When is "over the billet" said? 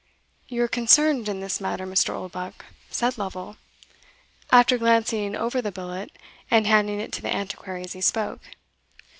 5.35-6.11